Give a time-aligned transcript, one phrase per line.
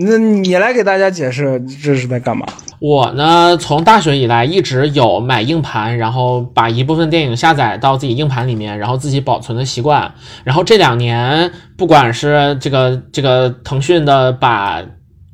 [0.00, 2.46] 那你来给大家解释这是在干嘛？
[2.80, 10.14] 我呢，从大学以来一直有买硬盘，然后把一部分电影下载到自己硬盘里面，然后自己保存的习惯。
[10.44, 14.82] 然后这两年，不管是这个这个腾讯的把。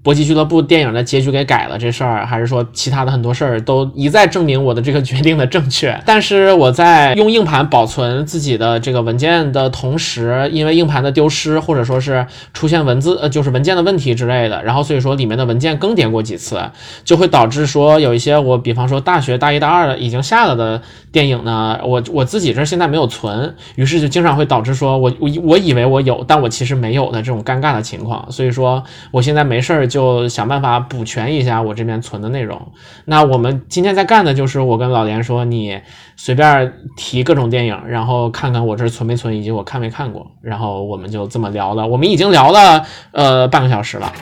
[0.04, 5.98] 搏击俱乐部电影的结局给改了这事儿，还是说其他的很多事儿都一再证明我的这个决定的正确。
[6.04, 16.60] 但是我在用硬盘保存自己的这个文件的同时，因为硬盘的丢失或者说是出现文字呃就是文件的问题之类的，然后所以说里面的文件更迭过几次，
[17.02, 20.82] 就会导致说有一些我比方说大学大一大二已经下了的
[21.12, 28.30] 电影呢，我我自己这现在没有存，于是就经常会导致说我我我以为我有，但我其实没有的这种尴尬的情况。
[28.30, 29.88] 所以说我现在没事儿。
[29.94, 32.72] 就想办法补全一下我这边存的内容。
[33.04, 35.80] 那我们今天在干的就是我跟老连说，你
[36.16, 40.26] 随便提各种电影，然后看看我这存没存，以及我看没看过。
[40.42, 44.12] 然后我们就这么聊了，我们已经聊了呃半个小时了。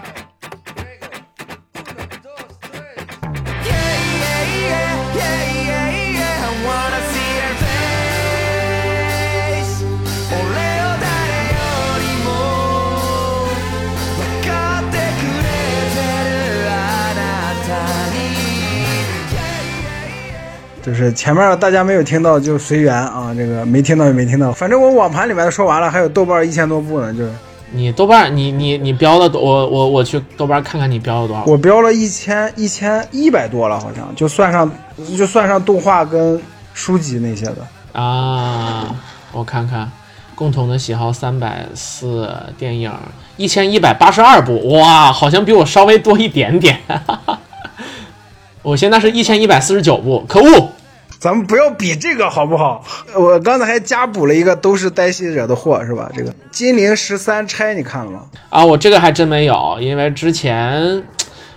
[20.83, 27.33] 就是前面大家没有听到就随缘啊，这个没听到也没听到，反正我网盘里面说完了，还有豆瓣一千多部呢，就是
[27.71, 34.69] 你豆瓣你你你标了多，我我我去豆瓣看看你标了多少，我标了一千一千一百多了，好像就算上
[35.17, 36.43] 就算上动画跟
[36.75, 38.95] 书籍那些的啊，
[39.31, 39.89] 我看看
[40.35, 42.93] 共同的喜好三百四，电影
[43.37, 46.81] 一千一百八十二部，哇，好像比我稍微多一点点。
[48.63, 50.72] 我现在是一千一百四十九部，可恶！
[51.23, 52.85] 咱们不要比这个好不好？
[53.15, 56.11] 我刚才还加补了一个，都是黛西惹的祸，是吧？
[56.13, 58.23] 这个《金陵十三钗》你看了吗？
[58.51, 60.83] 啊，我这个还真没有，因为之前《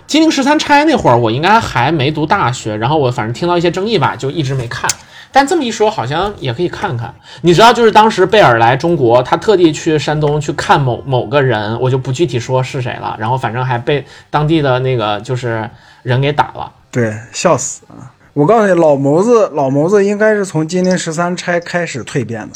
[0.06, 4.88] 金陵十三钗》那会儿我应该还没读大学，然后我反正听到一些争议吧，就一直没看。
[5.32, 7.12] 但这么一说，好像也可以看看。
[7.42, 13.16] 你知道，就是当时贝尔来中国，他特地去山东去看某某个人，我就不具体说是谁了。
[13.18, 15.68] 然后反正还被当地的那个就是
[16.04, 16.70] 人给打了。
[16.92, 18.14] 对，笑死啊！
[18.36, 22.54] 我告诉你，老谋子，老谋子应该是从金陵十三钗开始蜕变的，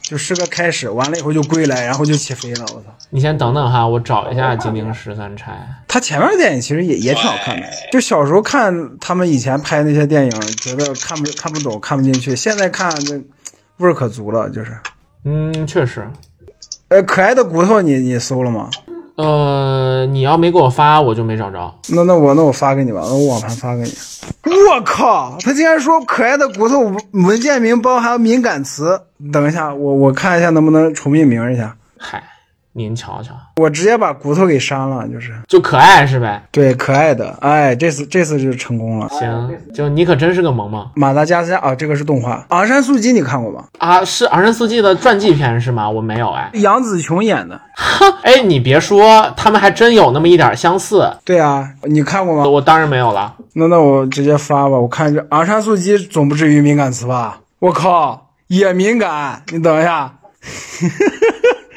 [0.00, 2.64] 就是个开始，完了以后就归来，然后就起飞了。
[2.74, 2.86] 我操！
[3.10, 5.52] 你先等等哈，我找一下金陵十三钗。
[5.86, 12.34] 他前面的电影其实也也挺好看的，就小时候看他们以前拍那些电影，觉得看不看不懂，看不进去。
[12.34, 13.16] 现在看那
[13.84, 14.74] 味儿可足了，就是。
[15.26, 16.08] 嗯，确实。
[16.88, 18.70] 呃，可爱的骨头，你你搜了吗？
[19.22, 21.72] 呃，你要没给我发，我就没找着。
[21.90, 23.92] 那那我那我发给你吧，那我网盘发给你。
[24.44, 29.00] 我靠，他竟然说可爱的骨头文件名包含敏感词。
[29.32, 31.76] 等一下，我我看一下能不能重命名一下。
[31.98, 32.22] 嗨。
[32.74, 36.42] 您瞧瞧，我直接把骨头给删了，就是就可爱是呗？
[36.50, 39.06] 对，可爱的，哎，这次这次就成功了。
[39.10, 40.88] 行，就你可真是个萌萌。
[40.94, 42.46] 马达加斯加啊，这个是动画。
[42.48, 43.64] 昂山素季你看过吗？
[43.78, 45.90] 啊，是昂山素季的传记片是吗？
[45.90, 46.50] 我没有哎。
[46.54, 47.60] 杨紫琼演的。
[47.74, 51.06] 哈，哎，你别说，他们还真有那么一点相似。
[51.26, 52.48] 对啊，你看过吗？
[52.48, 53.34] 我当然没有了。
[53.52, 57.40] 那那我直接发吧，我看这昂山素季总不至于敏感词吧？
[57.58, 59.42] 我靠，也敏感。
[59.52, 60.14] 你等一下。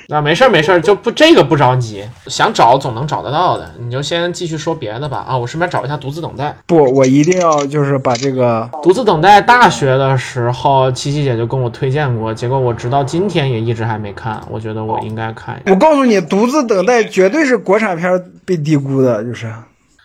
[0.08, 3.70] 那没事儿没事儿，就不这个不着急，想找总能找得到的。
[3.80, 5.26] 你就先继续说别的吧。
[5.28, 6.50] 啊，我顺便找一下《独自等待》。
[6.68, 9.42] 不，我一定要就是把这个《独自等待》。
[9.46, 14.42] 大学的时候，七七姐就跟我推荐过，结果我直到今天也一直还没看。
[14.50, 15.62] 我觉得我应该看。
[15.66, 19.52] 我告诉你，《独自等待》绝对是国产片被低估的，就是。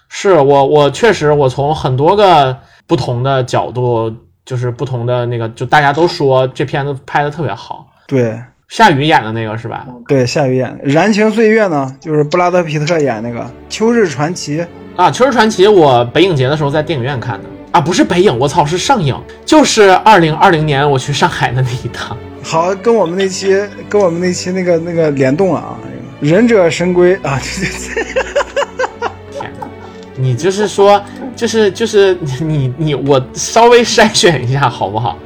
[0.09, 2.57] 是我我确实我从很多个
[2.87, 4.13] 不同的角度，
[4.45, 7.87] 就是不同的那个，就大家都说这片子拍的特别好。
[8.09, 8.37] 对。
[8.71, 9.85] 夏雨演的那个是吧？
[10.07, 14.59] 对，夏雨演的《燃情岁月》呢，就是布拉德皮特演那个《秋日传奇》
[14.95, 22.17] 啊，《秋日传奇》我北影节的时候在电影院看的啊，不是北影，我操，是上影，就是二零二零年我去上海的那一趟。
[22.45, 25.77] 好，跟我们那期跟我们那期那个那个联动了啊，
[26.25, 29.67] 《忍者神龟》啊，对对对，天哪，
[30.15, 31.03] 你就是说，
[31.35, 35.19] 就是就是你你我稍微筛选一下好不好？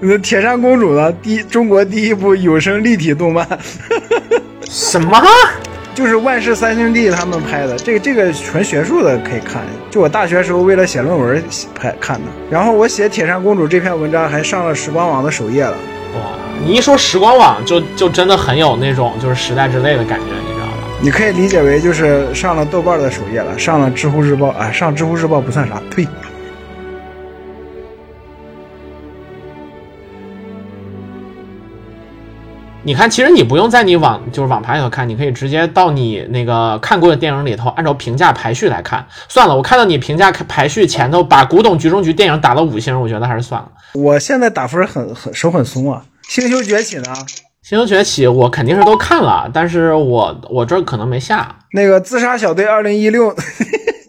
[0.00, 3.46] 那铁扇公主的第中国第一部有声立体动漫，
[4.68, 5.20] 什么？
[5.94, 9.62] 就是万氏三兄弟他们拍的，这个这个纯学术的可以看。
[9.90, 11.42] 就我大学时候为了写论文
[11.74, 15.72] 拍看的，然后我写铁扇公主这篇文章还上了时光网的首页了。
[16.14, 16.20] 哇，
[16.64, 20.72] 你一说时光网，就就真的很有那种就是时代之泪的感觉，你知道吗？
[21.02, 26.08] 你可以理解为就是上了豆瓣的首页了，上了知乎日报啊，上知乎日报不算啥，呸。
[32.90, 39.06] 你看，其实你不用在你网就是网盘里头看，你可以直接到你那个看过的电影里头，按照评价排序来看。
[39.28, 43.68] 算了，我看到你评价排序前头把《古董局中局》电影打了五星，我觉得还是算了。
[43.94, 46.02] 我现在打分很很手很松啊。
[46.28, 47.04] 星球崛起呢？
[47.62, 53.32] 星球崛起我肯定是都看了，但是我我这可能没下那个自杀小队二零一六。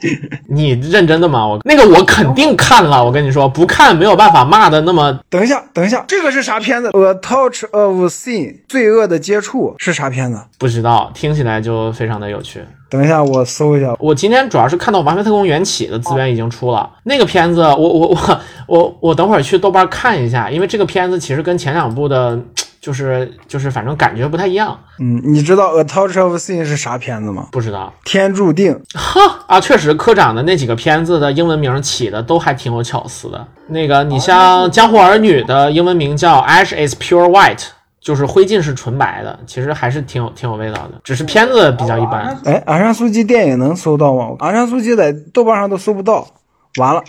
[0.49, 1.47] 你认真的吗？
[1.47, 5.19] 我那个我肯定看了，我跟你说，不看没有办法骂的那么。
[5.29, 10.39] 等一下，等一下，这个是啥片子？A Touch of Sin，罪恶的接触是啥片子？
[10.57, 12.61] 不知道，听起来就非常的有趣。
[12.89, 13.95] 等一下，我搜一下。
[13.99, 22.39] 我今天主要是看到《完美特工缘起》的资源已经出了，那个片子，我我我我我等会儿去豆瓣看一下，因为这个片子其实跟前两部的。
[22.81, 24.77] 就是就是，反正感觉不太一样。
[24.99, 27.47] 嗯，你知道《A Touch of Sin》是啥片子吗？
[27.51, 27.93] 不知道。
[28.03, 28.81] 天注定。
[28.95, 33.47] 哈啊，确实，科长的那几个片子的英文名起的都还挺有巧思的。
[33.67, 37.57] 那个，你像《江湖儿女》的英文名叫《Ash is Pure White》，
[38.01, 40.93] 就是灰烬是纯白的，其实还是挺有挺有味道的。
[41.03, 42.35] 只是片子比较一般。
[42.45, 44.35] 哎，昂山素季电影能搜到吗？
[44.39, 46.27] 昂山素季在豆瓣上都搜不到。
[46.77, 47.03] 完了，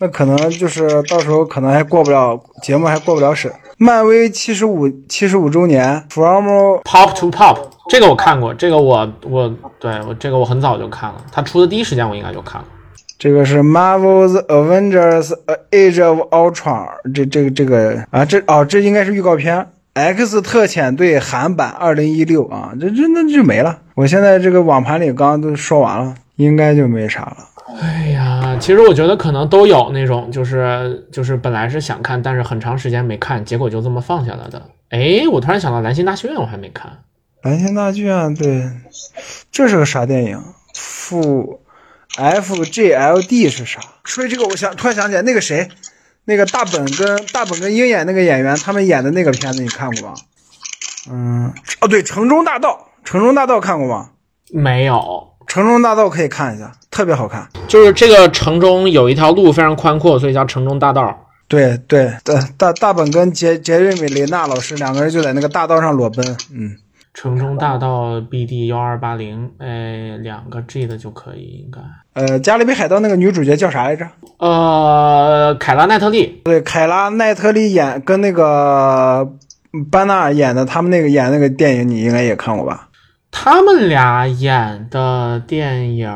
[0.00, 3.50] 那可能就是到时候可能还过不了节目，还过不了审。
[3.76, 6.46] 漫威七十五七十五周年，From
[6.84, 7.58] Pop to Pop，
[7.88, 12.66] 这个我看过，这个我我对我这个我很早就看了，他出的第一时间我应该就看了。
[13.18, 15.32] 这个是 Marvel's Avengers
[15.72, 23.78] Age of Ultron，这这个这个啊这哦这应该是预告片，X 特遣队韩版二零一六啊，这这那就没了。
[23.96, 27.36] 我现在这个网盘里刚刚都说完了，应该就没啥了。
[27.80, 34.62] 哎呀，其实我觉得可能都有那种，就是就是本来是想看，但是很长时间没看，结果就这么放下了的。
[34.88, 37.00] 哎，我突然想到《蓝星大剧院》，我还没看。
[37.42, 38.70] 蓝星大剧院，对，
[39.52, 40.42] 这是个啥电影？
[40.74, 41.60] 负
[42.16, 43.80] F G L D 是啥？
[44.04, 45.68] 说这个，我想突然想起来，那个谁，
[46.24, 50.14] 那个大本跟大本跟鹰眼那个演员，他们演的那个片子，你看过吗？
[51.10, 54.10] 嗯，哦，对，《城中大道》，《城中大道》看过吗？
[54.50, 55.34] 没有。
[55.48, 57.48] 城中大道可以看一下，特别好看。
[57.66, 61.24] 就是这个城中有一条路非常宽阔，所以叫城中大道。
[61.48, 66.36] 对对对，大大本跟杰杰瑞米雷纳老师两个人就在那个大道上裸奔。
[66.52, 66.76] 嗯，
[67.14, 71.80] 城中大道 BD 幺二八零，哎，两个 G 的就可以，应该。
[72.12, 74.06] 呃，加勒比海盗那个女主角叫啥来着？
[74.36, 76.42] 呃，凯拉奈特利。
[76.44, 79.26] 对，凯拉奈特利演跟那个
[79.90, 82.87] 班纳尔演的，他们那个演那个电影，你应该也看过吧？
[83.30, 86.10] 他们俩演的电影，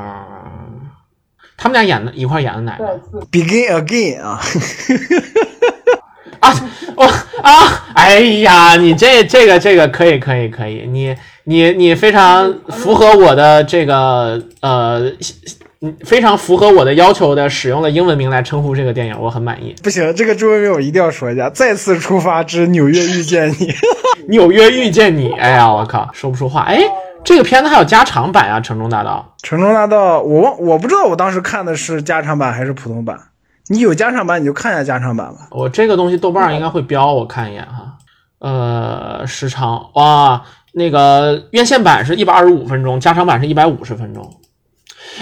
[1.56, 3.00] 他们俩演的一块演的哪个
[3.30, 4.40] ？Begin Again 啊！
[6.40, 15.12] 啊，我啊，哎呀，你这这个这个可以可以可以，你你你非常符合我的这个呃，
[16.04, 19.74] 非常符合我的要求的，使用了英文名来称呼这个电影，我很满意。
[19.82, 23.54] 不行，这个中文名我一定要说一下，《再次出发之纽约遇见你》。
[24.28, 26.60] 纽约遇见你，哎呀，我靠，说不出话。
[26.62, 26.80] 哎，
[27.24, 29.34] 这个片子还有加长版啊，《城中大道》。
[29.46, 33.18] 城中大道，我忘，我不知道我当时看的是加长版还是普通版。
[33.66, 35.48] 你有加长版，你就看一下加长版吧。
[35.50, 37.96] 我这个东西豆瓣上应该会标，我看一眼哈。
[38.38, 40.42] 呃，时长哇，
[40.72, 44.30] 那个院线版是一百二十五分钟，加长版是一百五十分钟。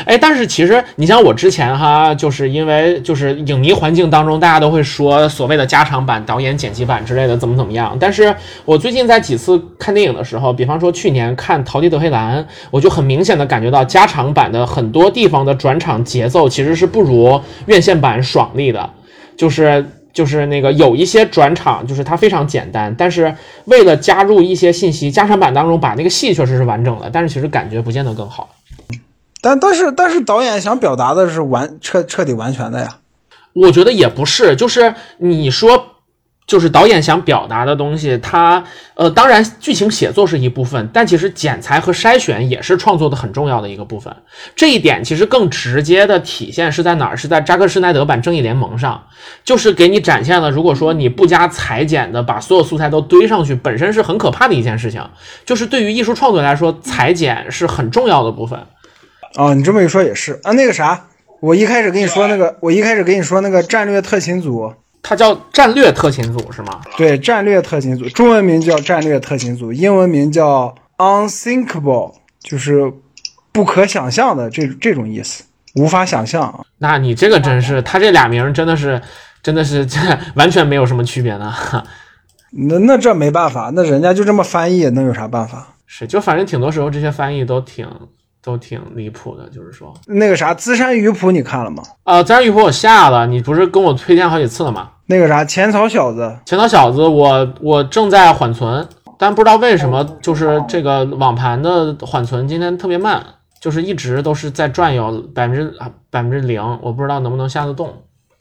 [0.04, 7.96] 哎，但是其实你像我之前哈，就是因为就是影迷环境当中，大家都会说所谓的加长版、导演剪辑版之类的怎么怎么样。
[8.00, 8.34] 但是
[8.64, 18.88] 我最近在几次看电影的时候，比方说去年看《逃离德黑兰》，我就很明显的感觉到加长版的很多地方的转场节奏其实是不如院线版爽利的，
[19.36, 28.48] 就是就是那个有一些转场就是它非常简单，但是为了加入一些信息，加长版当中把那个戏确实是完整的，但是其实感觉不见得更好。
[29.42, 32.98] 但但是但是导演想表达的是完彻彻底完全的呀，
[33.54, 35.82] 我觉得也不是，就是你说，
[36.46, 38.62] 就是导演想表达的东西，他
[38.94, 44.14] 呃，当然剧情写作是一部分，但其实剪裁和筛选也是创作的很重要的一个部分。
[44.54, 47.16] 这一点其实更直接的体现是在哪儿？
[47.16, 49.02] 是在扎克施奈德版《正义联盟》上，
[49.44, 55.02] 就是给你展现了，如果说你不加裁剪的把所有素材都堆上去，本身是很可怕的一件事情。
[55.46, 58.58] 就是对于艺术创作来说，裁剪是很重要的部分。
[59.36, 60.52] 哦，你这么一说也是啊。
[60.52, 61.06] 那个啥，
[61.40, 64.72] 我一开始跟你说那个，我一开始跟你说那个战略特勤组，
[65.02, 66.80] 它叫战略特勤组是吗？
[66.96, 72.92] 对，战略特勤组，中文名叫战略特勤组，英文名叫 unthinkable，就是
[73.52, 75.44] 不可想象的这这种意思，
[75.76, 76.66] 无法想象。
[76.78, 79.00] 那你这个真是，他这俩名真的是，
[79.42, 79.98] 真的是这
[80.34, 81.54] 完全没有什么区别呢。
[82.68, 85.76] 那那这没办法，那人家就这么翻译，能有啥办法？
[85.86, 87.88] 是，就反正挺多时候这些翻译都挺。
[88.42, 91.82] 都挺离谱的，就是说那个啥《资山鱼谱》你看了吗？
[92.04, 94.90] 啊，《资山鱼谱》我下了，你不是跟我推荐好几次了吗？
[95.06, 98.86] 那个啥《浅草小子》，浅草小子，我我正在缓存。
[99.18, 103.22] 但不知道为什么，就是这个网盘的缓存今天特别慢，
[103.60, 105.74] 就是一直都是在转悠百分之
[106.08, 107.92] 百分之零，我不知道能不能下得动。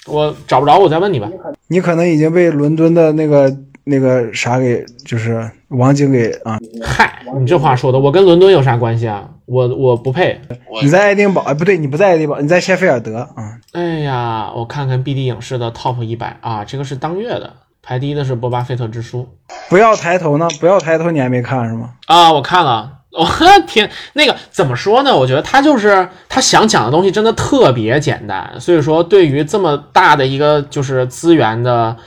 [0.08, 1.30] 我找不着，我再问你吧。
[1.68, 3.54] 你可能已经被伦敦的那个
[3.90, 6.58] 那个啥给，就是网警给啊。
[6.82, 9.28] 嗨，你这话说的，我跟伦敦有啥关系啊？
[9.46, 10.40] 我我不配。
[10.82, 11.42] 你在爱丁堡？
[11.42, 13.58] 哎，不对，你不在爱丁堡，你在谢菲尔德啊。
[13.74, 19.28] 哎呀，我看看 BD 影视的 Top 一百啊，这个是当月的，排第一的是《波巴菲特之书》。
[19.70, 20.48] 不要抬头呢？
[20.60, 21.92] 不要抬头，你还没看是吗？
[22.08, 22.98] 啊，我看了。
[23.12, 23.26] 我
[23.66, 25.16] 天，那个怎么说呢？
[25.16, 31.98] 我觉得他就是他想讲的东西真的特别简单，所以说对于这么大的一个就是资源的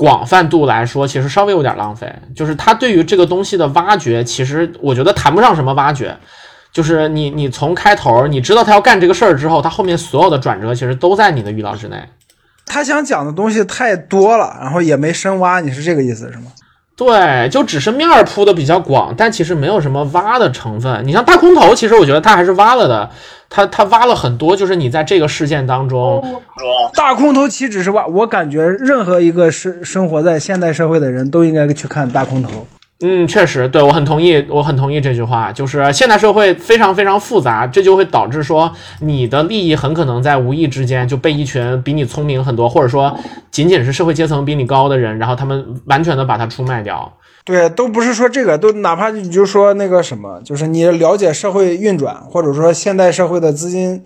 [0.00, 2.10] 广泛度来说，其实稍微有点浪费。
[2.34, 6.16] 就是他对于这个东西的挖掘，其实我觉得谈不上什么挖掘，
[6.72, 12.02] 就是你你从开头你知道他要干这个事儿之后，他后面所有的转折其实都在你的预料之内。
[12.64, 16.46] 他想讲的东西太多了，然后也没深挖，你是这个意思是吗？
[17.00, 21.02] 对，就只是面儿铺的比较广，但其实没有什么挖的成分。
[21.06, 23.08] 你像大空头，其实我觉得他还是挖了的，
[23.48, 26.22] 他他挖了很多，就是你在这个事件当中，
[26.94, 28.06] 大空头岂止是挖？
[28.06, 32.66] 我感觉任何一个生生活在现代社会的人都应该去看大空头。
[33.02, 43.16] 嗯，确实，对我很同意，我很同意这句话，就是现代社会非常非常复杂，这就会导致说你的利益很可能在无意之间就被一群比你聪明很多，或者说
[43.50, 47.10] 仅仅是社会阶层比你高的人，然后他们完全的把它出卖掉。
[47.42, 54.04] 对，都不是说这个，都哪怕你就说那个什么，就是你了解社会运转，或者说现代社会的资金，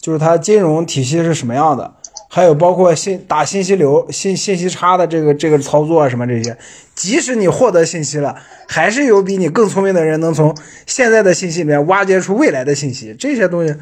[0.00, 1.92] 就是它金融体系是什么样的。
[2.34, 6.56] 还有包括信打信息流、信信息差的这个这个操作啊，什么这些，
[6.94, 8.34] 即使你获得信息了，
[8.66, 13.14] 还是有比你更聪明的人能从现在的信息里面挖掘出未来的信息。
[13.18, 13.76] 这些东西，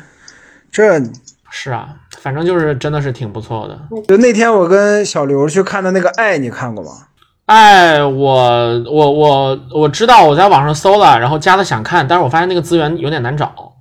[0.72, 1.00] 这
[1.48, 3.80] 是啊，反正就是真的是挺不错的。
[4.08, 6.90] 就那天我跟小刘去看的那个《爱》，你看过吗？
[7.46, 13.76] 爱，我我我我知道，我在网上搜了，然后加了想看，但是我发现那个资源有点难找。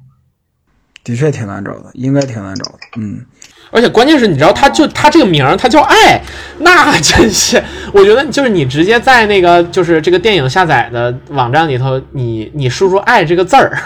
[1.03, 3.25] 的确挺难找的，应该挺难找的，嗯。
[3.71, 6.21] 而且关键是，你知道，他就他这个名儿，他叫爱，
[6.59, 7.61] 那真是，
[7.93, 13.77] 我觉得就是你直接在那个就是这个电影下载的网站里头，你你输入“爱”这个字儿，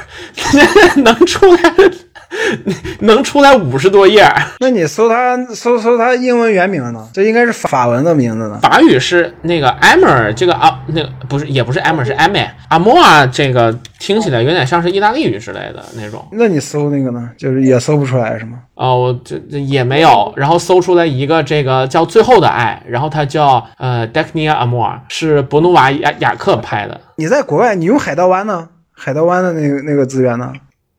[0.98, 1.74] 能出来。
[3.02, 4.26] 能出来五十多页，
[4.60, 7.08] 那你搜它搜搜它英文原名呢？
[7.14, 8.60] 这应该是法文的名字呢。
[8.62, 12.38] 法语是那个 Amer，这个啊，那个不是也不是 Amer，是 a m
[12.70, 16.26] 阿莫啊，这个听起来有点像是意大利语之类的那种。
[16.32, 17.30] 那你搜那个呢？
[17.38, 18.60] 就是也搜不出来是吗？
[18.76, 20.34] 哦，我这这也没有。
[20.36, 27.00] 然后搜出来一个这个叫《最后的爱》，然后它叫呃 d e c n i a Amor，是博努瓦雅雅克拍的。
[27.18, 28.70] 你在国外，你用海盗湾呢？
[28.96, 30.52] 海盗湾的那个那个资源呢？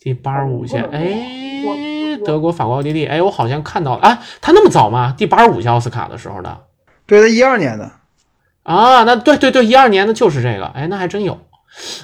[0.04, 5.14] 第八十五线，哎，德国、法国、奥地利，哎，我好像看到了，啊，他那么早吗？
[5.16, 6.58] 第八十五届奥斯卡的时候的，
[7.06, 7.90] 对，他一二年的，
[8.64, 11.40] 啊，那对对对，一二年的就是这个，哎，那还真有，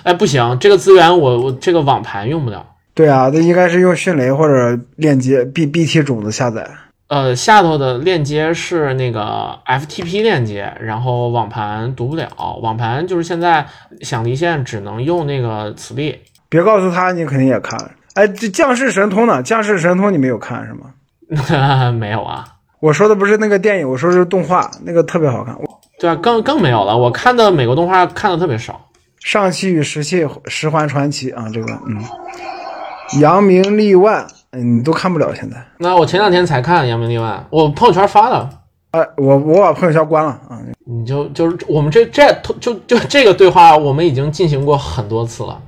[0.02, 2.64] 哎，不行，这个资源我我这个网盘用不了，
[2.94, 6.66] 对啊，那应该是用迅雷或者链接 B B T 种子下载，
[7.08, 12.30] 呃，下头的链接是那个 F T P 链接，然后网盘读不了，
[12.62, 13.66] 网盘就是现在
[14.00, 16.20] 想离线只能用那个磁力。
[16.50, 17.90] 别告诉他，你肯定也看了。
[18.12, 19.38] 哎，这《降世神通》呢？
[19.42, 21.92] 《降世神通》你没有看是吗？
[21.98, 22.44] 没有啊。
[22.80, 25.56] 我说的不是那个电影，我说是动画，那个特别好看。
[25.98, 26.96] 对啊，更更没有了。
[26.96, 28.88] 我看的美国动画看的特别少。
[29.20, 32.02] 上汽与石器十环传奇啊，这个嗯，
[33.20, 35.56] 扬名立万，你都看不了现在。
[35.78, 38.48] 那我前两天才看扬名立万，我朋友圈发了。
[38.92, 40.58] 哎，我我把朋友圈关了啊。
[40.86, 45.60] 你就就是我们这这就就这个对话，我们已经进行过很多次了。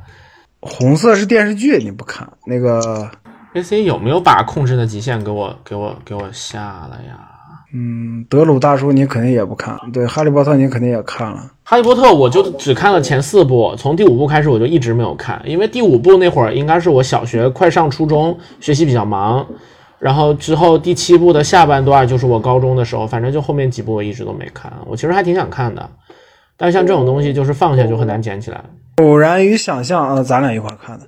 [0.65, 3.11] 红色是电视剧，你不看那个
[3.55, 7.29] ？A C 有没有把《控制的极限》给我给我给我下了呀？
[7.75, 19.45] 嗯，德鲁大叔你肯定也不看，对，《哈利波特》你肯定也看了，《哈利波特》我就只看了前四部，从第五部开始我就一直没有看，因为第五部那会儿应该是我小学快上初中，学习比较忙，
[19.99, 25.91] 然后之后第七部的下半段就是我高中的时候，反正就后面几部我一直都没看，我其实还挺想看的，
[26.57, 28.63] 但是像这种东西就是放下就很难捡起来。
[28.97, 31.07] 偶然与想象啊，咱俩一块看的，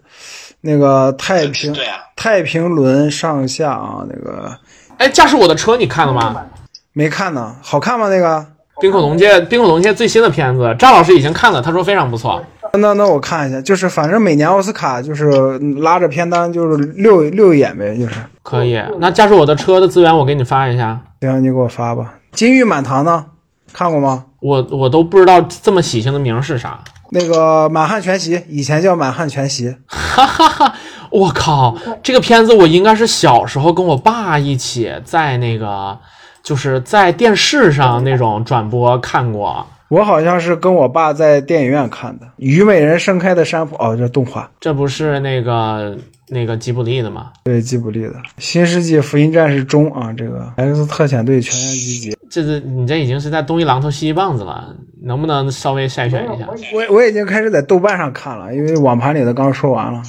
[0.63, 1.75] 那个太平
[2.17, 4.57] 太平轮上下啊，那个，
[4.99, 6.47] 哎，驾驶我的车你看了吗？
[6.93, 8.09] 没看呢，好看吗？
[8.09, 8.47] 那个
[8.81, 12.43] 冰口龙界，冰口龙界最新的片子，张老师已经看了，他说非常不错。
[12.73, 18.83] 那那我看一下，就是反正每年奥斯卡就是拉着片单就是溜溜一眼呗，就是可以。
[18.99, 22.15] 那驾驶我的车的资源我给你发一下，行，你给我发吧。
[22.33, 23.27] 金玉满堂呢？
[23.73, 24.25] 看过吗？
[24.41, 26.81] 我我都不知道这么喜庆的名是啥。
[27.15, 30.75] 那个《满汉全席》以前叫《满汉全席》，哈哈哈！
[31.11, 35.97] 我靠，这个片子我应该是小时候跟我爸一起在那个，
[36.43, 39.65] 就是在电视上那种转播看过。
[39.89, 45.97] 我好像是跟我爸在电影院看的《虞美人盛开的山坡》，哦，这动画，这不是那个
[46.29, 47.33] 那个吉卜力的嘛？
[47.45, 52.19] 对，吉卜力的《新世纪福音战士中》啊，这个 X 特遣队全员集结。
[52.31, 56.49] 这是你这已经是在东一榔头西一棒子了，能不能稍微筛选一下？
[56.73, 60.03] 我我已经开始在豆瓣上看了，因为网盘里的刚说完了。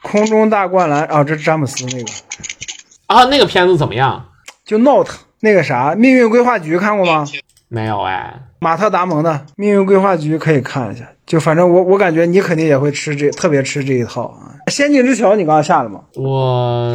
[0.00, 2.10] 空中大灌篮啊，这是詹姆斯那个
[3.06, 4.26] 啊，那个片子怎么样？
[4.64, 7.26] 就 Note 那个啥，命运规划局看过吗？
[7.68, 11.06] 没有哎，马特达蒙的《命运规划局》可以看一下。
[11.26, 14.56] 就反正我我感觉你肯定也会吃这特别吃这一套啊。
[14.70, 16.00] 《仙境之桥》你刚刚下了吗？
[16.14, 16.92] 我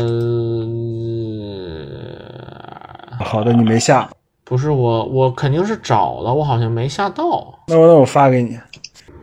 [3.24, 4.10] 好的，你没下。
[4.44, 7.60] 不是我，我肯定是找了，我好像没下到。
[7.68, 8.60] 那我那我发给你。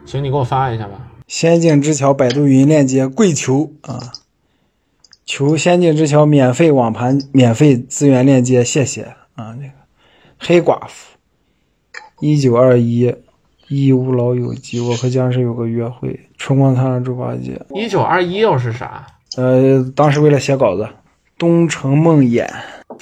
[0.06, 0.92] 行，你给我发一下吧。
[1.26, 4.12] 仙境之桥百度云链接，跪求啊！
[5.26, 9.54] 求仙境之桥免费网盘、免费资源链接，谢谢啊！
[9.60, 9.74] 那个
[10.38, 11.16] 黑寡妇，
[12.20, 13.14] 一九二一，
[13.68, 17.60] 义乌老友记，我和僵尸有个约会，春光灿烂猪八戒。
[17.74, 19.06] 一九二一又是啥？
[19.36, 20.86] 呃，当时为了写稿子，
[21.38, 22.46] 东城梦魇，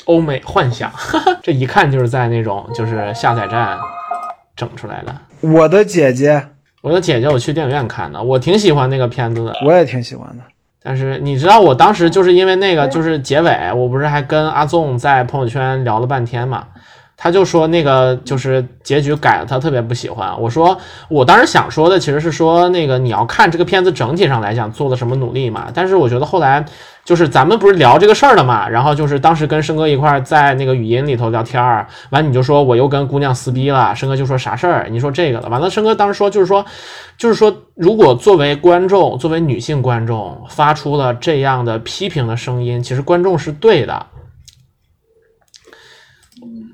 [0.04, 0.92] 欧美幻想，
[1.42, 3.76] 这一看就是在那种就是下载站
[4.54, 5.14] 整出来的。
[5.40, 6.48] 我的姐姐。
[6.80, 10.44] 我的姐姐，我去电影院看的，我挺喜欢那个片子的，我也挺喜欢的。
[10.80, 16.68] 但是你知道，我当时就是因为那个，就是结尾，我不是还跟阿纵在朋友圈聊了半天嘛？
[17.18, 20.40] 他就说那个就是结局改了，他特别不喜欢。
[20.40, 20.78] 我说，
[21.10, 25.66] 我当时想说的其实是说那个你要看这个片子整体上来讲做了什么努力嘛。
[25.74, 26.64] 但是我觉得后来。
[27.04, 34.86] 就是咱们不是聊这个事儿了嘛，然后就是当时跟申哥一块在那个语音里头聊天儿，完你就说我又跟姑娘撕逼了，申哥就说啥事儿？
[34.90, 36.62] 你说这个了，完了申哥当时说就是说，
[37.16, 44.04] 就是说如果作为观众，作为女性观众发出了这样的批评的声音，其实观众是对的。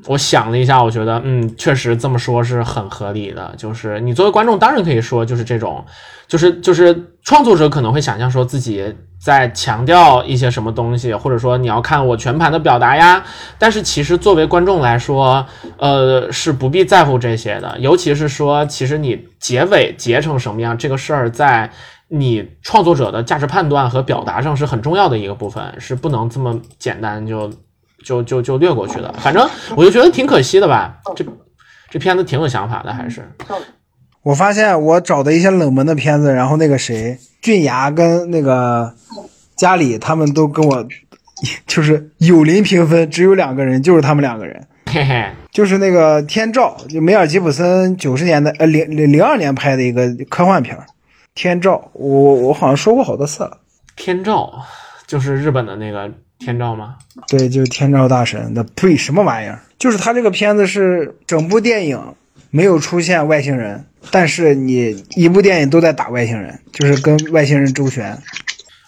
[0.07, 3.55] 我想了一下，我觉得嗯，确实这么说是很合理的。
[3.57, 5.85] 就是你作为观众，当然可以说就是这种，
[6.27, 8.95] 就是就是创作者可能会想象说自己。
[9.25, 13.25] 在强调一些什么东西，或者说你要看我全盘的表达呀。
[13.59, 15.47] 但是其实作为观众来说，
[15.79, 17.75] 呃，是不必在乎这些的。
[17.79, 21.71] 尤其是说，其实你结尾结成什么样，这个事儿在
[22.09, 27.51] 你创作者的价值判断和表达上是很重要的一个部分，是不能这么简单就
[28.05, 29.13] 就就就略过去的。
[29.15, 31.01] 反正我就觉得挺可惜的吧。
[31.17, 31.25] 这
[31.91, 33.29] 这片子挺有想法的，还是。
[34.23, 38.95] 我发现我找的一些冷门的片子，然后那个谁，俊牙跟那个
[39.55, 40.87] 家里他们都跟我，
[41.67, 50.75] 就是有邻评分，只有两个人，就是他们两个人， 嘿嘿，就是那个《天照》，就梅尔吉普森九十年代呃零零零二年拍的一个科幻片，
[51.35, 53.59] 《天照》，我我好像说过好多次了，
[54.03, 54.51] 《天照》
[55.07, 56.11] 就是日本的那个
[56.45, 56.97] 天照吗？
[57.29, 59.61] 对，就是天照大神的，呸，什么玩意儿？
[59.79, 61.99] 就是他这个片子是整部电影
[62.51, 63.87] 没有出现外星人。
[64.11, 68.19] 但是你一部电影都在打外星人，就是跟外星人周旋，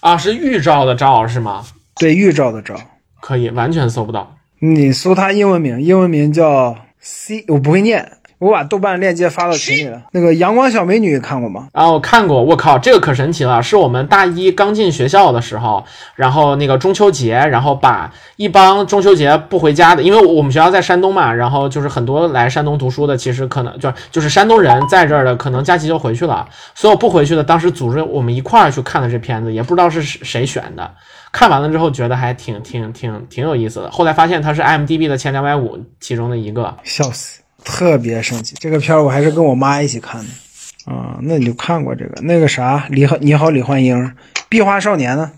[0.01, 1.65] 啊，是预兆的兆是吗？
[1.95, 2.79] 对，预兆的兆，
[3.21, 4.37] 可以完全搜不到。
[4.59, 8.16] 你搜他英文名，英文名叫 C，我不会念。
[8.39, 10.03] 我把豆瓣链接发到群里了。
[10.13, 11.69] 那个阳光小美女看过吗？
[11.73, 12.43] 啊，我看过。
[12.43, 13.63] 我靠，这个可神奇了！
[13.63, 26.47] 是我们大一刚进学校的时候，然后那个中秋节，然后把一帮中秋节不回家的，因为我们学校在山东嘛，然后就是很多来山东读书的，其实可能就就是山东人在这儿的，可能假期就回去了。
[26.75, 30.91] 所有不回去的，当时组织我们一块儿去看的这片子，也不知道是谁选的。
[31.33, 33.91] 看完了之后觉得还挺挺挺挺有意思的。
[33.91, 37.41] 后来发现它是 IMDB 的前两百五其中的一个，笑死。
[37.67, 44.13] 特别生气，这个片儿我还是跟我妈一起看的，啊，那你就看过这个那个啥李你好李焕英，
[44.49, 45.33] 壁花少年呢？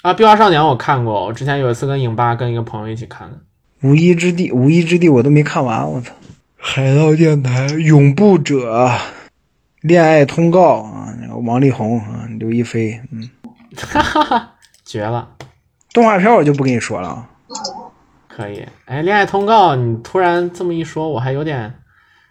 [0.00, 3.38] 啊，壁花少年我看过，我之前有一次跟影吧跟一个朋友一起看的。
[3.82, 6.12] 无依之地，无依之地我都没看完，我操！
[6.56, 8.90] 海盗电台，永不者，
[9.82, 13.28] 恋爱通告啊，王力宏啊，刘亦菲，嗯，
[13.76, 15.28] 哈哈哈，绝了！
[15.92, 17.28] 动画片我就不跟你说了啊。
[18.36, 21.72] 可以，哎，恋爱通告，你突然这么一说，我还有点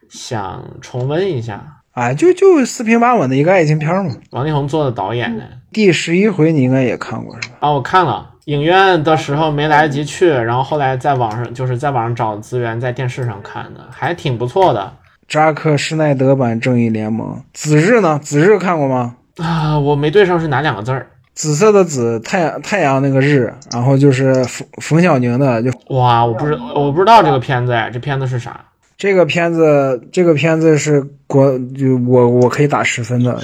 [0.08, 1.82] 想重温一下。
[1.94, 4.16] 哎，就就四平八稳的一个爱情片嘛。
[4.30, 5.44] 王力宏做的导演的。
[5.72, 7.56] 第十一回你应该也看过是吧？
[7.62, 14.94] 啊，我看了，影院的时候没来得及去，然后后来在网上就是在网上找资源，在电视上看的，还挺不错的。
[15.28, 18.20] 扎克施奈德版《正义联盟》，子日呢？
[18.22, 19.16] 子日看过吗？
[19.38, 21.08] 啊，我没对上是哪两个字儿。
[21.36, 28.60] 紫色的紫，太阳太阳那个日，然后就是冯冯小宁的，就哇，我不知我不知道这个片子哎，这片子是啥？
[28.98, 33.38] 这个片子这个片子是国就我我可以打十分的。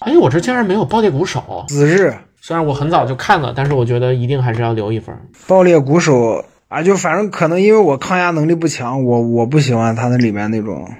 [0.00, 1.64] 哎，我这竟然没有爆裂鼓手。
[1.68, 5.14] 紫日，虽然我很早就看了，但是我觉得一定还是要留一分。
[5.46, 10.90] 爆裂鼓手啊，就反正可能因为我抗压能力不强，我我不喜欢他那里面那种。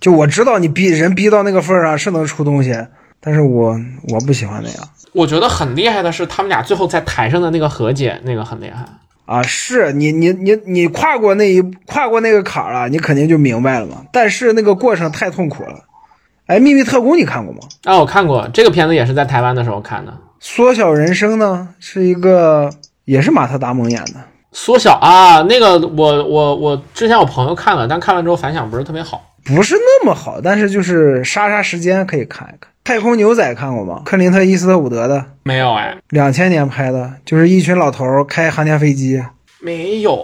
[0.00, 2.76] 就我知道你逼人逼到那个份儿上是能出东西，
[3.20, 3.78] 但是我
[4.08, 8.84] 我不喜欢那样我觉得很厉害的是他们俩最后在台上的那个和解，那个很厉害。
[9.26, 9.42] 啊。
[9.42, 14.04] 是你你你你跨过那一跨过那个坎儿了，你肯定就明白了嘛。
[14.12, 15.84] 但是那个过程太痛苦了。
[16.46, 17.60] 哎，《秘密特工》你看过吗？
[17.84, 20.12] 啊，我看过这个片子，也是在台湾的时候看的。
[20.40, 22.68] 缩小人生呢，是一个
[23.06, 24.16] 也是马特·达蒙演的。
[24.52, 29.34] 缩小啊，那个我我我之前我朋友看了，但看完之后反响不是特别好。
[29.44, 32.70] 不是那么好，但是就是杀杀时间可以看一看。
[32.84, 34.02] 太空牛仔看过吗？
[34.04, 39.24] 克林特·伊斯特伍德的，没有哎，两千年拍的，就是一群老头儿开航天飞机。
[39.58, 40.14] 没有。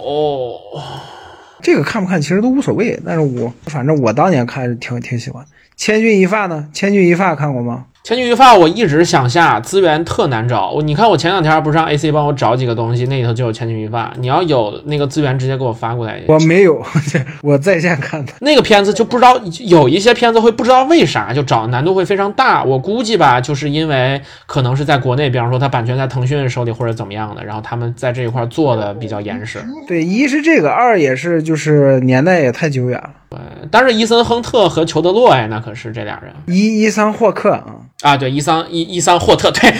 [1.63, 5.43] 这个看不看其实都无所谓，但是我反正我当年看是挺挺喜欢。
[5.75, 6.69] 千钧一发呢？
[6.71, 7.87] 千钧一发看过吗？
[8.03, 10.71] 千钧一发，我一直想下，资源特难找。
[10.71, 14.11] 我你看，我前两天不是让 AC 帮我找几个东西，那里头就有千钧一发。
[14.17, 16.19] 你要有那个资源，直接给我发过来。
[16.27, 16.83] 我没有，
[17.43, 18.33] 我在线看的。
[18.39, 22.63] 那个片子就不知道有一些片子会不知道为啥就找难度会非常大。
[22.63, 29.59] 我估计吧，就是因为可能是在国内，比方说它版权在腾讯手里或者怎么样的，然后他们在这一块做的比较严实。
[29.87, 33.11] 对，一是这个，二也是就是年代也太久远了。
[33.31, 33.39] 对，
[33.71, 37.65] 但是伊森亨特和裘德洛，哎，那可是这俩人伊伊桑霍克啊，
[38.01, 38.17] 啊。
[38.17, 39.73] 对，伊桑伊伊桑霍特， 对，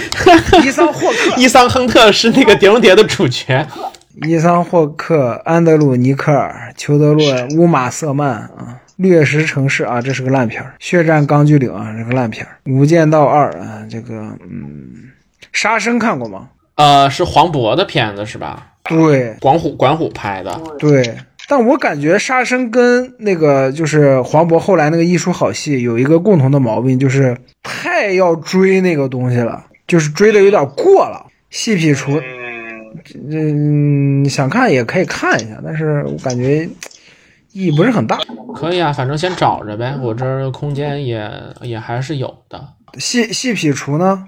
[0.63, 3.67] 伊桑霍克，伊桑亨特是那个《碟中谍》的主角。
[4.25, 7.25] 伊桑霍克、安德鲁·尼克尔、裘德洛、
[7.57, 8.49] 乌玛·瑟曼啊，
[8.95, 14.13] 《掠食城市》啊，这是个烂片儿，《血战钢锯岭》啊，这个烂片儿，《无间道二》啊，这个
[14.49, 15.11] 嗯，
[15.51, 16.49] 杀生看过吗？
[16.75, 18.67] 呃，是黄渤的片子是吧？
[18.83, 20.59] 对管虎管虎拍的。
[20.79, 31.27] 对，但我感觉杀生跟那个就是黄渤后来那个一出好戏有一个共同的毛病，就是太要追那个东西了，就是追的有点过了。
[31.49, 32.21] 细品除，
[33.30, 36.69] 嗯，想看也可以看一下，但是我感觉
[37.51, 38.17] 意义不是很大。
[38.56, 41.30] 可以啊，反正先找着呗，我这儿空间也
[41.62, 42.65] 也还是有的。
[42.97, 44.25] 细细品除呢？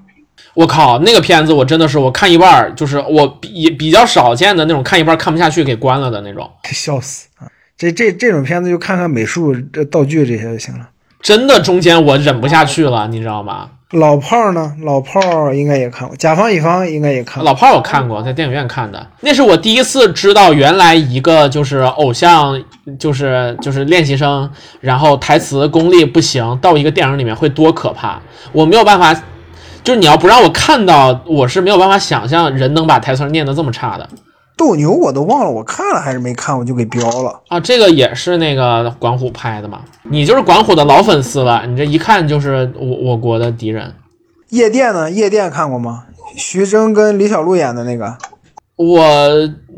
[0.54, 6.50] 我靠，那个片子我真的是我看一半儿，就是我比比较少见的那种看一半儿看不下去给关了的那种。
[6.66, 7.48] 笑死啊！
[7.78, 10.88] 这这这种片子就看看美术、这道具这些就行了。
[11.22, 13.70] 真的中间我忍不下去了，你知道吗？
[13.92, 14.74] 老炮儿呢？
[14.82, 17.44] 老炮儿应该也看过，甲方乙方应该也看过。
[17.44, 22.62] 老炮儿我看过，在电影院看的，那是我第一次知道原来一个就是偶像，
[23.00, 24.50] 就是就是练习生，
[24.82, 28.20] 然后台词功力不行，到一个电影里面会多可怕。
[28.52, 29.14] 我没有办法，
[29.84, 34.08] 就是你要不让我看到，我是没有办法想象人能把台词念得这么差的
[34.56, 37.42] 斗牛我都忘了我看了还是没看，我就给标了。
[37.48, 37.60] 啊！
[37.60, 39.82] 这个也是那个管虎拍的嘛？
[40.04, 43.94] 你就是管虎的老粉丝了，你这一看就是我我国的敌人。
[44.50, 45.10] 夜店呢？
[45.10, 46.04] 夜店看过吗？
[46.38, 48.16] 徐峥跟李小璐演的那个。
[48.76, 49.04] 我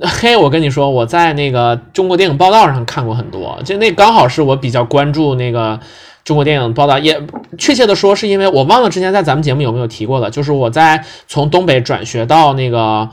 [0.01, 5.79] 嘿，我跟你说，我在那个中国电影报道上看过很多，就那刚好是我比较关注那个
[6.25, 7.25] 中国电影报道，也
[7.57, 13.09] 确切的说，是因为我忘了之前在咱们节目有没有提过了，就是我在从东北转学到那个。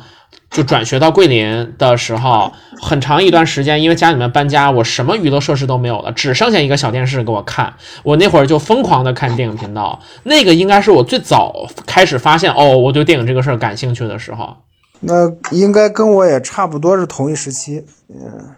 [0.51, 7.73] 就转学到桂林的时候，很长一段时间，因为家里面搬家，我什么娱乐设施都没有了，只剩下一个小电视给我看。
[8.03, 14.55] 我那会儿就疯狂的看电影频道，那个应该是我最早开始发现哦，我对电影这个事儿感兴趣的时候。
[15.01, 17.87] 那应该跟我也差不多是同一时期。
[18.11, 18.51] 嗯，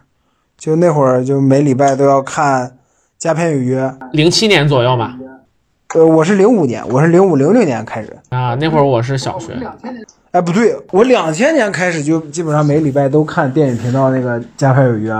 [0.59, 2.67] 就那会儿就每礼拜都要看
[3.25, 3.81] 《佳片有约》。
[4.13, 5.17] 零七年左右吧，
[5.95, 8.15] 呃，我是零五年，我是零五零六年开始。
[8.29, 9.55] 啊，那会儿我是小学。
[10.33, 15.11] 哎，不对，我两千年开始就基本上每礼拜都看电影频道那个《佳片有约》，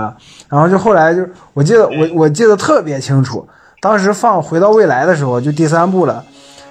[0.47, 3.43] 然后就后来就我记得我我记得特别清楚，
[3.81, 6.23] 当时放《回到未来》的时候，就第三部了，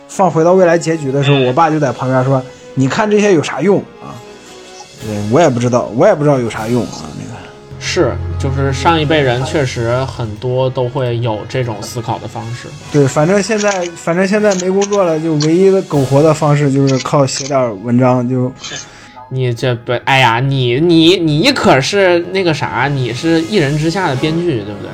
[0.07, 2.41] 放《回到未来》结局的时候，我爸就在旁边说
[2.77, 4.15] ：“你看这些有啥用啊？”
[5.03, 7.35] 对我也不知道，我也不知道有啥用啊，那个。
[7.81, 8.15] 是，
[8.45, 12.69] 就是上一辈人确实很多都会有这种思考的方式。
[12.93, 18.53] 对，反正现在反正现在没工作了，就唯一的苟活的方式就是靠写点文章，就
[19.31, 24.91] 你这不，哎呀，你你你可是那个啥，你是一人之下的编剧，对不对？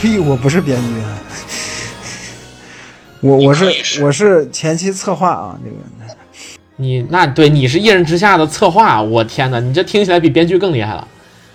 [0.00, 0.18] 呸！
[0.18, 1.18] 我不是编剧，啊，
[3.20, 5.76] 我我是我是前期策划啊，这个。
[6.76, 11.08] 你那对你是一人之下的策划，我天哪，你这听起来比编剧更厉害了。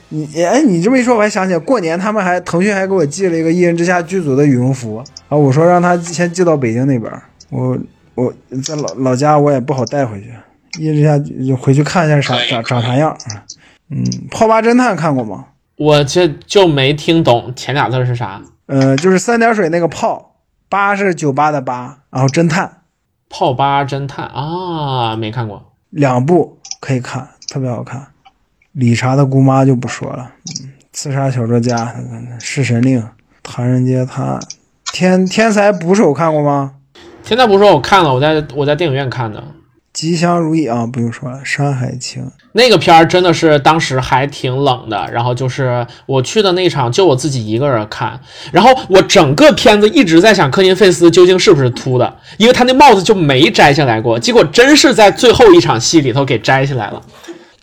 [0.10, 7.10] 你哎，你这么一说，我还想起来，过年他们还腾讯还给我寄了一个一人之下剧组的羽绒服啊，我说让他先寄到北京那边，
[7.50, 7.78] 我
[8.16, 13.46] 我在老老家我也不好带回去，一人之下就回去看一下啥长长啥样啊。
[13.90, 15.46] 嗯，泡吧侦探看过吗？
[15.76, 18.42] 我这就没听懂前俩字是啥。
[18.66, 20.36] 呃，就是三点水那个泡，
[20.70, 22.82] 八是酒吧的八，然后侦探
[23.30, 25.74] 泡吧侦探啊，没看过。
[25.90, 28.08] 两部可以看，特别好看。
[28.72, 30.32] 理查的姑妈就不说了，
[30.62, 31.94] 嗯，刺杀小说家、
[32.40, 33.08] 弑神令、
[33.44, 34.40] 唐人街探案、
[34.92, 36.76] 天天才捕手看过吗？
[37.24, 39.44] 天才捕手我看了，我在我在电影院看的。
[39.94, 48.20] 吉祥如意啊，不用说了，《山海情》那个片儿真的是当时还挺冷的，然后就是我去的那场就我自己一个人看，
[48.52, 57.00] 然后我整个片子一直在想科林费斯究竟是不是秃的，因为他那帽子就没摘下来过，结果真是在最后一场戏里头给摘下来了。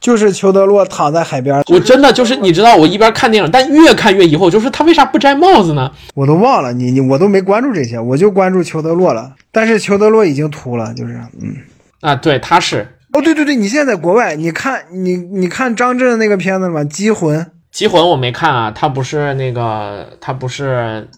[0.00, 5.90] 就是裘德洛躺在海边，我真的就是你知道，我一边看电影，但越看越疑惑，就是他为啥不摘帽子呢？
[6.14, 9.34] 我都忘了你你我都没关注这些，我就关注裘德洛了。
[9.52, 11.54] 但是裘德洛已经秃了，就是嗯
[12.00, 16.84] 啊，对，他是哦，对对对，你现在在国外，你看你你看张震的那个片子吗？
[16.84, 21.08] 机魂，机魂我没看啊，他不是那个他不是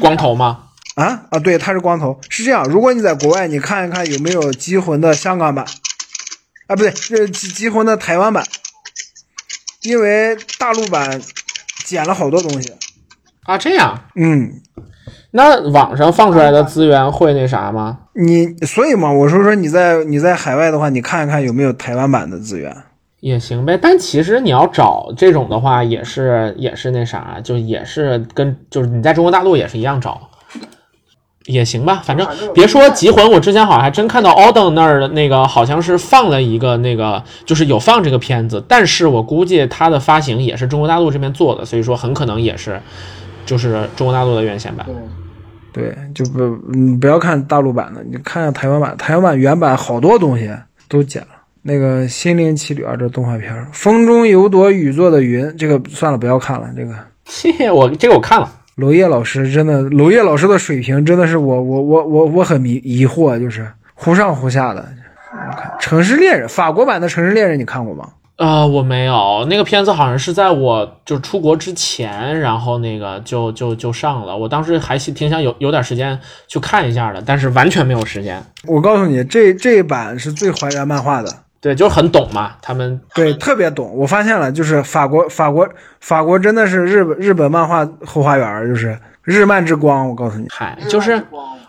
[0.00, 0.64] 光头吗？
[0.94, 2.18] 啊啊，对，他是光头。
[2.30, 5.64] 是这样，如果你在国外，你看一看有没有机魂的香港版。
[6.68, 8.44] 啊，不对，是机机魂的台湾版，
[9.82, 11.20] 因为大陆版
[11.84, 12.72] 剪了好多东西
[13.44, 13.56] 啊。
[13.58, 14.62] 这样，嗯，
[15.36, 17.98] 那网上放出来的资源会那啥吗？
[18.14, 22.74] 你所以嘛，我说说你在你在海外的话，你看一看有没有台湾版的资源
[23.20, 23.78] 也行呗。
[23.80, 30.18] 但其实你要找这种的话，也是也是那啥，就也是跟就是你在中国大陆也是一样找。
[31.44, 42.80] 也行吧，反正别说《极魂》，我之前好像还真看到 Auden 那儿的那个，好像是放了一个那个，就是有放这个片子，但是我估计它的发行也是中国大陆这边做的，所以说很可能也是，
[43.44, 44.84] 就是中国大陆的院线版。
[45.76, 50.50] 对，就不嗯不要看大陆版的，你看下台湾版，台湾版原版好多东西
[50.88, 51.28] 都剪了。
[51.60, 56.70] 那个《心灵奇旅》啊，这动画片，《风中有朵雨做的云》，这个算了，不要看了。
[56.74, 56.94] 这个，
[57.26, 58.50] 谢谢我这个我看了。
[58.76, 64.88] 娄烨老师真的，娄烨老师的水平真的是我我我我我很迷疑惑，就是忽上忽下的。
[65.32, 68.08] 我看《城市猎人》法国版的《城市猎人》，你看过吗？
[68.36, 69.46] 啊，我没有。
[69.48, 74.36] 那个片子好像是在我就出国之前，然后那个就就就上了。
[74.36, 78.42] 我当时还挺想有有点时间去看一下的，但是完全没有时间。
[78.66, 81.30] 我告诉你，这这一版是最还原漫画的。
[81.58, 83.90] 对，就是很懂嘛，他们对特别懂。
[83.96, 85.66] 我发现了，就是法国，法国，
[86.00, 90.06] 法国真的是日本日本漫画后花园，就是日漫之光。
[90.08, 91.20] 我告诉你，嗨，就是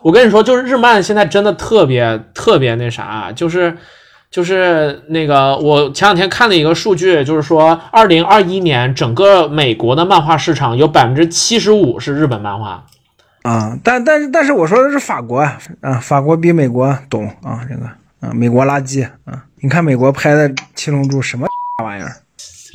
[0.01, 3.75] 我跟你说，就是日漫现在真的特别特别那啥，就是
[4.29, 12.83] 就是那个我前两天看了一个数据，就是说二零二一年整个美国的漫画市场有百分之七十五是日本漫画
[13.43, 17.85] 啊，但但是但是我说的是法国啊，啊，法国比美国懂啊，这个
[18.19, 19.45] 啊，美国垃圾啊。
[19.59, 21.47] 你看美国拍的《七龙珠》什么
[21.83, 22.11] 玩意儿？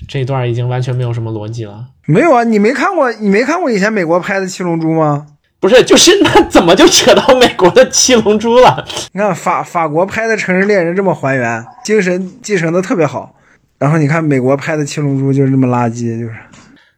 [0.08, 1.84] 这一段已经完全没有什么逻辑了。
[2.06, 3.12] 没有啊，你没看过？
[3.12, 5.26] 你没看过以前美国拍的《七龙珠》吗？
[5.62, 8.84] 不是，就是那怎么就扯到美国的《七龙珠》了？
[9.12, 13.32] 你看法法国拍的《城市猎人》这么还原，精神继承的特别好，
[13.78, 16.34] 然后你看美国拍的《七龙珠》就是这么垃圾，就是。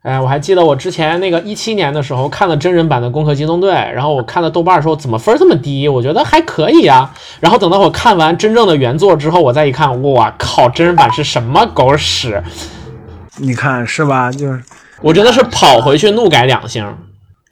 [0.00, 5.86] 哎，我还记得我之前那个一七年的时候看了真人版的《攻壳机动队》，然后我看了豆瓣的时候，怎么分这么低？
[5.86, 7.14] 我觉得还可以啊。
[7.40, 12.42] 然后等到我看完真正的原作之后，我再一看，我靠，真人版是什么狗屎？
[13.36, 14.32] 你看是吧？
[14.32, 14.62] 就是
[15.02, 16.86] 我真的是跑回去怒改两星。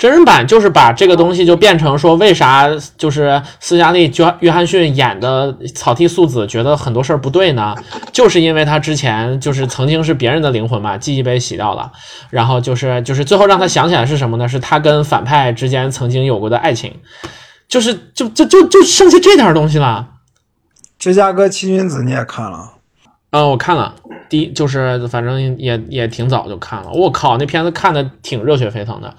[0.02, 4.10] 真人版就是把这个东西就变成说，为啥就是斯嘉丽·
[4.40, 7.72] 约翰逊演的草剃素子觉得很多事儿不对呢？
[8.10, 11.92] 就是因为他之前就是曾经是别人的灵魂嘛，记忆被洗掉了，
[12.30, 14.48] 然后就是就是最后让他想起来是什么呢？
[14.48, 16.92] 是他跟反派之间曾经有过的爱情，
[17.68, 20.08] 就是就就就就剩下这点东西了。
[20.98, 22.72] 芝加哥七君子你也看了？
[23.32, 23.94] 嗯，我看了，
[24.28, 26.90] 第一就是反正也也挺早就看了。
[26.92, 29.14] 我靠，那片子看的挺热血沸腾的。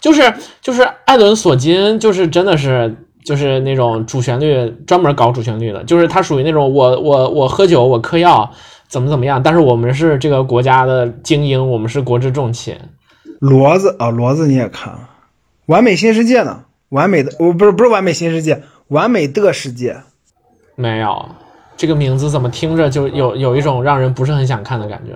[0.00, 8.48] 就是就是艾伦索金，就是真的是就是那种主旋律专门搞主旋律的，就是他属于那种我我我喝酒我嗑药
[8.86, 12.76] 怎么怎么样，但是我们是这个国家的精英，我们是国之重器。
[13.40, 15.10] 骡子啊，骡子你也看了？
[15.66, 16.62] 完美新世界呢？
[16.90, 19.96] 完美的我不是不是完美新世界，完美的世界
[20.76, 21.30] 没有
[21.76, 25.12] 这个名字怎么听着就有有一种让人不是很想看的感觉。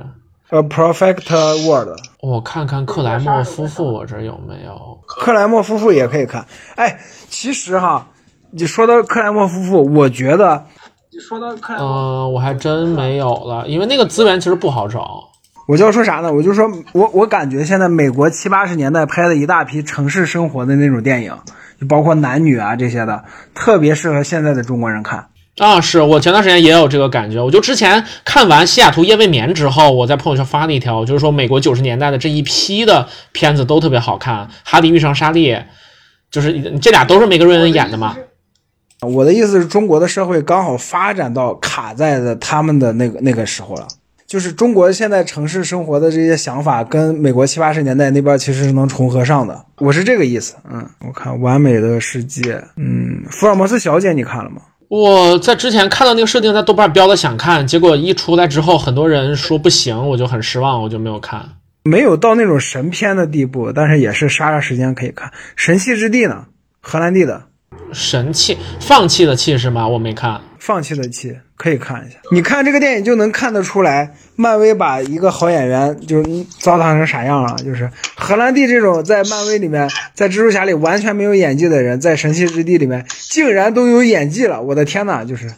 [0.50, 1.30] A Perfect
[1.64, 4.98] World，我看看克莱默夫妇，我这有没有？
[5.06, 6.44] 克莱默夫妇也可以看。
[6.74, 8.08] 哎，其实哈，
[8.50, 10.66] 你说到克莱默夫妇，我觉得，
[11.12, 15.22] 你说到克莱，嗯，我还真没有了，因为那个资源其实不好找。
[15.68, 16.32] 我就要说啥呢？
[16.32, 21.32] 我就说我我感觉现在美国七八十年代拍的一大批城市生活的那种电影，
[21.80, 23.22] 就包括男女啊这些的，
[23.54, 25.28] 特别适合现在的中国人看。
[25.58, 27.42] 啊，是我前段时间也有这个感觉。
[27.42, 35.52] 我就之前看完《西雅图夜未眠》之后，我在朋友圈发了一条，就是说美国九十年代的这一批的片子都特别好看，《哈利遇上莎莉》，
[36.30, 38.16] 就是这俩都是梅格瑞恩演的嘛。
[39.02, 43.86] 我的意思是中国的社会刚好发展到卡在的他们的那个那个时候了，
[44.26, 49.64] 就是中国现在城市生活的这些想法跟美国七八十年代那边其实是能重合上的。
[49.78, 50.54] 我是这个意思。
[50.70, 54.62] 嗯，我看《完美的世界》，嗯，《福尔摩斯小姐》你看了吗？
[54.90, 61.48] 我在之前看到那个设定在豆瓣标的想看，结果一出来之后，很多人说不行，我就很失望，我就没有看。
[61.84, 65.28] 没有到那种神片的地步，但是也是杀杀时间可以看。
[65.54, 66.46] 《神器之地》呢？
[66.80, 67.44] 荷兰弟的。
[67.92, 69.86] 神器，放弃的弃是吗？
[69.86, 72.18] 我没看，放弃的弃可以看一下。
[72.30, 76.22] 你看这个电影就能看得出来，漫威把一个好演员就
[76.58, 77.56] 糟蹋成啥样了。
[77.64, 84.60] 就是荷兰弟这种在漫威里面，在蜘蛛侠里完全没有演技的人，在神器之地里面竟然都有演技了。
[84.60, 85.52] 我的天呐，就是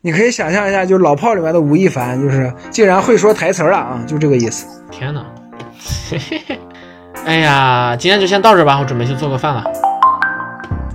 [0.00, 4.66] 你可以想象一下，就是老炮里面的吴亦凡，就是竟然会说台词了啊，就这个意思。
[4.90, 5.24] 天呐，
[6.10, 6.58] 嘿嘿嘿，
[7.24, 9.64] 哎呀，今天就先到这吧，我准备去做个饭了。